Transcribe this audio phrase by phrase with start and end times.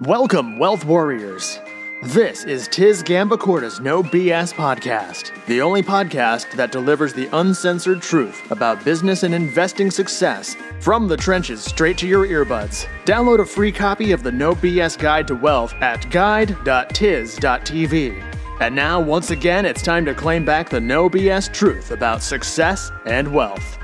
[0.00, 1.60] Welcome, Wealth Warriors.
[2.02, 8.50] This is Tiz Gambacorta's No BS podcast, the only podcast that delivers the uncensored truth
[8.50, 12.88] about business and investing success from the trenches straight to your earbuds.
[13.04, 16.60] Download a free copy of the No BS Guide to Wealth at guide.tiz.tv.
[18.60, 22.90] And now, once again, it's time to claim back the No BS truth about success
[23.06, 23.78] and wealth.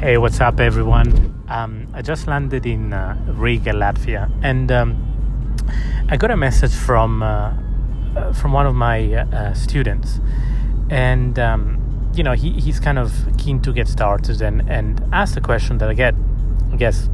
[0.00, 1.44] Hey, what's up, everyone?
[1.48, 4.96] Um, I just landed in uh, Riga, Latvia, and um,
[6.08, 7.52] I got a message from uh,
[8.16, 10.18] uh, from one of my uh, students,
[10.88, 15.36] and um, you know he, he's kind of keen to get started and and asked
[15.36, 16.14] a question that I get,
[16.72, 17.10] I guess,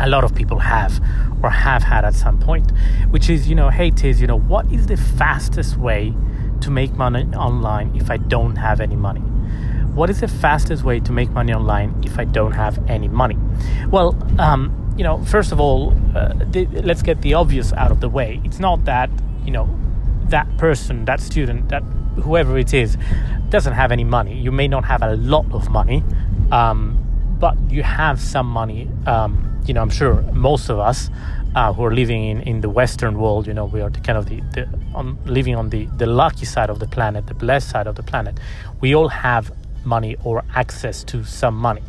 [0.00, 0.98] a lot of people have
[1.42, 2.72] or have had at some point,
[3.10, 6.14] which is you know, hey Tiz, you know, what is the fastest way
[6.62, 9.22] to make money online if I don't have any money?
[9.96, 13.38] What is the fastest way to make money online if I don't have any money?
[13.88, 18.00] Well, um, you know, first of all, uh, the, let's get the obvious out of
[18.00, 18.40] the way.
[18.44, 19.08] It's not that,
[19.44, 19.68] you know,
[20.28, 21.82] that person, that student, that
[22.22, 22.98] whoever it is,
[23.48, 24.38] doesn't have any money.
[24.38, 26.04] You may not have a lot of money,
[26.52, 26.98] um,
[27.38, 28.90] but you have some money.
[29.06, 31.10] Um, you know, I'm sure most of us
[31.54, 34.18] uh, who are living in, in the Western world, you know, we are the kind
[34.18, 37.70] of the, the on, living on the, the lucky side of the planet, the blessed
[37.70, 38.38] side of the planet.
[38.80, 39.50] We all have
[39.86, 41.82] money or access to some money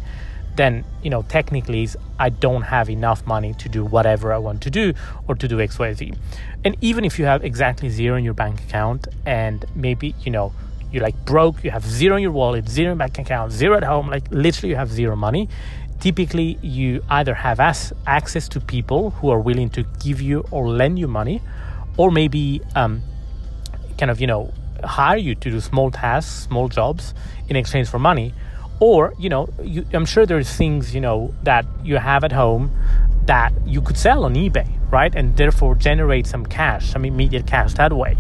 [0.56, 1.88] then you know technically
[2.20, 4.94] i don't have enough money to do whatever i want to do
[5.28, 6.16] or to do xyz
[6.66, 10.52] and even if you have exactly zero in your bank account and maybe you know
[10.92, 13.84] you're like broke you have zero in your wallet zero in bank account zero at
[13.84, 15.48] home like literally you have zero money
[16.00, 20.68] typically you either have as- access to people who are willing to give you or
[20.70, 21.42] lend you money
[21.98, 23.02] or maybe um,
[23.98, 24.54] kind of you know
[24.84, 27.14] hire you to do small tasks, small jobs
[27.50, 28.34] in exchange for money.
[28.80, 32.72] Or, you know, you, I'm sure there's things, you know, that you have at home
[33.26, 35.14] that you could sell on eBay, right?
[35.14, 38.18] And therefore generate some cash, some immediate cash that way.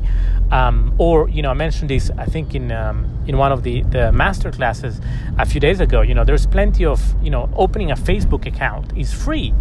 [0.51, 3.83] Um, or, you know, I mentioned this, I think, in, um, in one of the,
[3.83, 4.99] the master classes
[5.37, 6.01] a few days ago.
[6.01, 9.53] You know, there's plenty of, you know, opening a Facebook account is free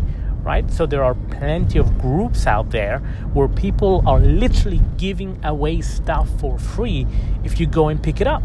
[0.46, 0.70] right?
[0.70, 3.00] So there are plenty of groups out there
[3.34, 7.04] where people are literally giving away stuff for free
[7.42, 8.44] if you go and pick it up,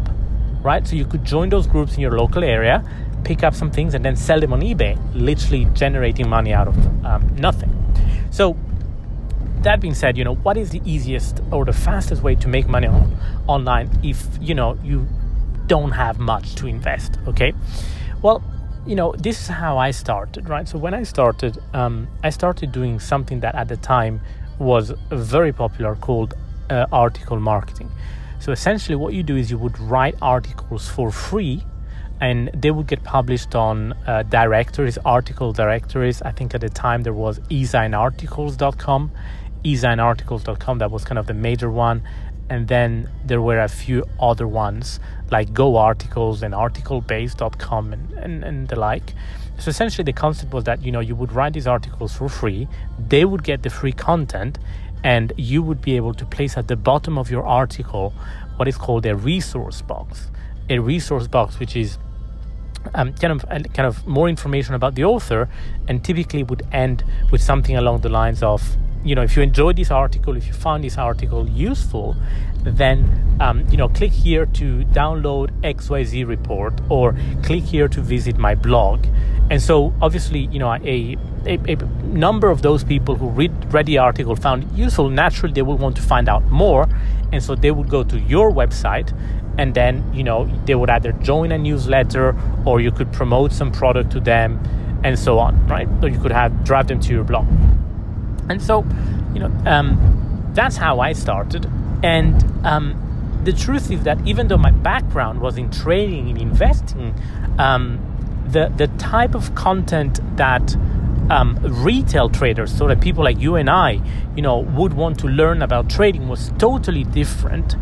[0.62, 0.84] right?
[0.84, 2.84] So you could join those groups in your local area,
[3.22, 7.06] pick up some things, and then sell them on eBay, literally generating money out of
[7.06, 7.70] um, nothing.
[8.32, 8.56] So
[9.62, 12.66] that being said, you know, what is the easiest or the fastest way to make
[12.66, 15.06] money on, online if, you know, you
[15.68, 17.52] don't have much to invest, okay?
[18.22, 18.42] Well,
[18.86, 20.68] you know, this is how I started, right?
[20.68, 24.20] So when I started, um, I started doing something that at the time
[24.58, 26.34] was very popular called
[26.68, 27.90] uh, article marketing.
[28.40, 31.64] So essentially, what you do is you would write articles for free,
[32.20, 36.20] and they would get published on uh, directories, article directories.
[36.22, 39.12] I think at the time there was ezinearticles.com,
[39.64, 40.78] ezinearticles.com.
[40.78, 42.02] That was kind of the major one,
[42.52, 48.44] and then there were a few other ones like Go Articles and ArticleBase.com and, and,
[48.44, 49.14] and the like.
[49.58, 52.68] So essentially, the concept was that you know you would write these articles for free,
[52.98, 54.58] they would get the free content,
[55.02, 58.12] and you would be able to place at the bottom of your article
[58.56, 60.30] what is called a resource box.
[60.68, 61.96] A resource box, which is
[62.92, 65.48] um, kind of kind of more information about the author,
[65.88, 69.76] and typically would end with something along the lines of you know if you enjoyed
[69.76, 72.16] this article if you found this article useful
[72.64, 78.38] then um, you know click here to download xyz report or click here to visit
[78.38, 79.04] my blog.
[79.50, 83.86] And so obviously you know a, a, a number of those people who read, read
[83.86, 86.88] the article found it useful naturally they will want to find out more.
[87.32, 89.16] And so they would go to your website
[89.58, 93.70] and then you know they would either join a newsletter or you could promote some
[93.72, 94.60] product to them
[95.04, 95.88] and so on right?
[96.02, 97.46] Or you could have drive them to your blog
[98.48, 98.84] and so,
[99.34, 101.70] you know, um, that's how I started.
[102.02, 107.14] And um, the truth is that even though my background was in trading and investing,
[107.58, 107.98] um,
[108.48, 110.76] the the type of content that
[111.30, 114.00] um, retail traders, so that people like you and I,
[114.36, 117.76] you know, would want to learn about trading was totally different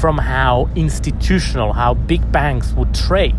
[0.00, 3.36] from how institutional, how big banks would trade.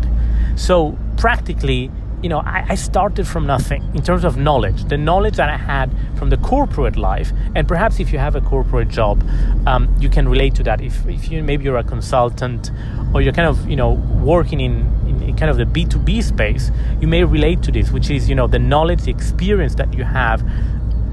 [0.56, 1.90] So practically,
[2.22, 4.84] you know, I, I, started from nothing in terms of knowledge.
[4.84, 8.40] The knowledge that I had from the corporate life, and perhaps if you have a
[8.40, 9.22] corporate job,
[9.66, 10.80] um, you can relate to that.
[10.80, 12.70] If, if you maybe you're a consultant
[13.14, 16.00] or you're kind of you know working in, in, in kind of the B two
[16.00, 19.76] B space, you may relate to this, which is you know the knowledge, the experience
[19.76, 20.42] that you have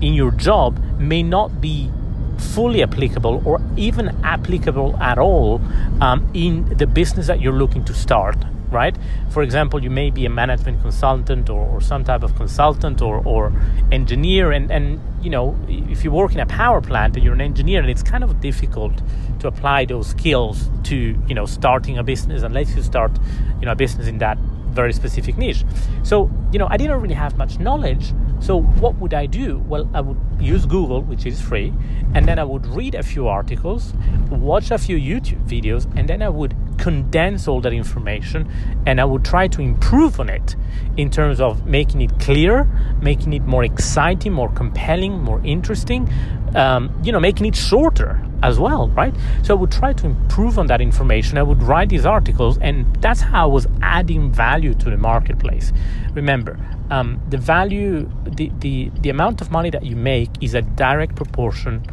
[0.02, 1.92] in your job may not be
[2.38, 5.62] fully applicable or even applicable at all
[6.02, 8.36] um, in the business that you're looking to start
[8.76, 8.96] right?
[9.30, 13.24] For example, you may be a management consultant or, or some type of consultant or,
[13.26, 13.52] or
[13.92, 17.42] engineer, and, and you know, if you work in a power plant and you're an
[17.42, 18.94] engineer, and it's kind of difficult
[19.40, 20.96] to apply those skills to
[21.28, 23.12] you know starting a business unless you start
[23.60, 24.38] you know a business in that
[24.76, 25.64] very specific niche.
[26.04, 28.14] So, you know, I didn't really have much knowledge.
[28.42, 29.60] So, what would I do?
[29.60, 31.74] Well, I would use Google, which is free,
[32.14, 33.94] and then I would read a few articles,
[34.30, 36.54] watch a few YouTube videos, and then I would
[36.86, 38.48] condense all that information
[38.86, 40.56] and I would try to improve on it
[40.98, 42.66] in terms of making it clear,
[43.02, 46.08] making it more exciting, more compelling, more interesting,
[46.54, 49.16] um, you know, making it shorter as well, right?
[49.42, 51.40] So I would try to improve on that information.
[51.40, 55.74] I would write these articles, and that's how I was adding value to the marketplace.
[56.14, 56.56] Remember,
[56.92, 61.16] um, the value, the, the, the amount of money that you make is a direct
[61.16, 61.84] proportion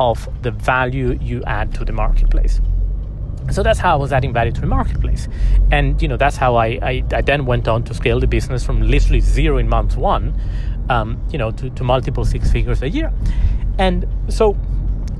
[0.00, 2.60] of the value you add to the marketplace
[3.50, 5.28] so that's how I was adding value to the marketplace.
[5.70, 8.64] And you know that's how I, I, I then went on to scale the business
[8.64, 10.38] from literally zero in month one,
[10.88, 13.12] um, you know, to, to multiple six figures a year.
[13.78, 14.56] And so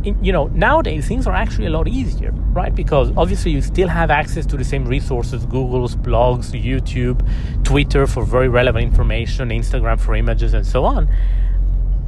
[0.05, 2.75] in, you know, nowadays things are actually a lot easier, right?
[2.75, 7.26] Because obviously you still have access to the same resources Google's, blogs, YouTube,
[7.64, 11.08] Twitter for very relevant information, Instagram for images, and so on.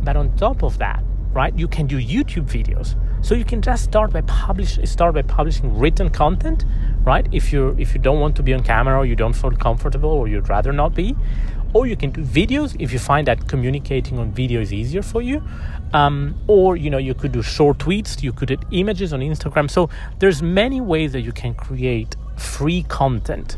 [0.03, 2.97] But on top of that, right, you can do YouTube videos.
[3.23, 6.65] So you can just start by publish start by publishing written content,
[7.05, 7.27] right?
[7.31, 10.11] If you if you don't want to be on camera or you don't feel comfortable
[10.11, 11.17] or you'd rather not be,
[11.73, 15.23] or you can do videos if you find that communicating on video is easier for
[15.23, 15.41] you.
[15.95, 19.71] Um, or you know you could do short tweets you could do images on instagram.
[19.71, 19.89] So
[20.19, 23.57] there's many ways that you can create free content.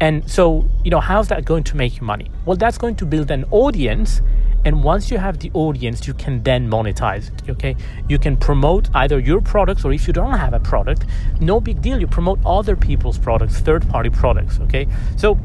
[0.00, 2.30] And so you know how's that going to make you money?
[2.46, 4.22] Well that's going to build an audience
[4.64, 7.76] and once you have the audience you can then monetize it okay?
[8.08, 11.04] You can promote either your products or if you don't have a product
[11.40, 12.00] no big deal.
[12.00, 14.86] You promote other people's products third party products okay?
[15.16, 15.38] So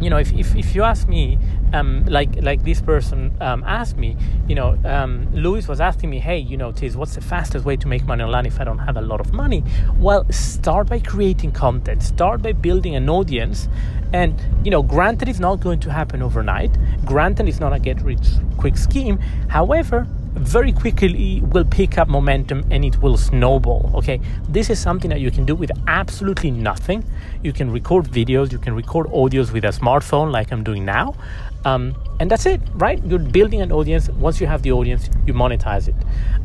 [0.00, 1.38] you know, if, if, if you ask me,
[1.72, 4.16] um, like like this person um, asked me,
[4.46, 7.76] you know, um, Louis was asking me, hey, you know, Tiz, what's the fastest way
[7.76, 9.62] to make money online if I don't have a lot of money?
[9.98, 13.68] Well, start by creating content, start by building an audience,
[14.12, 16.76] and you know, granted, it's not going to happen overnight.
[17.04, 18.26] Granted, it's not a get rich
[18.56, 19.18] quick scheme.
[19.48, 20.06] However,
[20.40, 23.90] very quickly will pick up momentum and it will snowball.
[23.96, 27.04] Okay, this is something that you can do with absolutely nothing.
[27.42, 31.14] You can record videos, you can record audios with a smartphone, like I'm doing now,
[31.64, 33.02] um, and that's it, right?
[33.04, 34.08] You're building an audience.
[34.10, 35.94] Once you have the audience, you monetize it.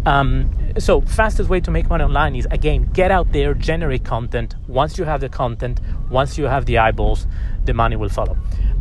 [0.05, 4.55] Um, so, fastest way to make money online is again get out there, generate content.
[4.67, 5.79] Once you have the content,
[6.09, 7.27] once you have the eyeballs,
[7.65, 8.37] the money will follow.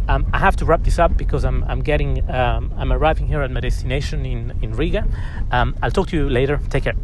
[0.08, 3.42] Um, I have to wrap this up because I'm, I'm getting um, I'm arriving here
[3.42, 5.06] at my destination in in Riga.
[5.50, 6.60] Um, I'll talk to you later.
[6.70, 6.94] Take care.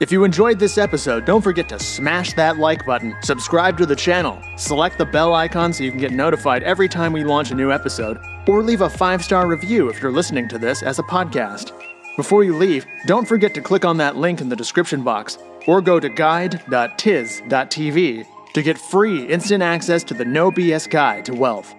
[0.00, 3.94] If you enjoyed this episode, don't forget to smash that like button, subscribe to the
[3.94, 7.54] channel, select the bell icon so you can get notified every time we launch a
[7.54, 8.18] new episode,
[8.48, 11.72] or leave a five star review if you're listening to this as a podcast.
[12.16, 15.82] Before you leave, don't forget to click on that link in the description box or
[15.82, 21.74] go to guide.tiz.tv to get free instant access to the No BS Guide to Wealth.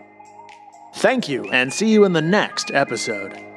[0.95, 3.50] Thank you, and see you in the next episode.